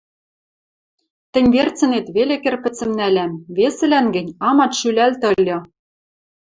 Тӹнь 1.31 1.51
верцӹнет 1.53 2.07
веле 2.15 2.35
кӹрпӹцӹм 2.43 2.91
нӓлӓм, 2.99 3.31
весӹлӓн 3.57 4.07
гӹнь 4.15 4.35
амат 4.47 4.71
шӱлӓлтӹ 4.79 5.27
ыльы... 5.39 5.57